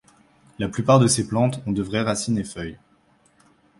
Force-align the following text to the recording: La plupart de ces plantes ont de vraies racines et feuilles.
La 0.57 0.67
plupart 0.67 0.97
de 0.99 1.05
ces 1.05 1.27
plantes 1.27 1.59
ont 1.67 1.71
de 1.73 1.83
vraies 1.83 2.01
racines 2.01 2.39
et 2.39 2.43
feuilles. 2.43 2.79